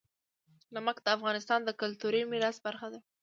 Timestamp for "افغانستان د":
1.17-1.69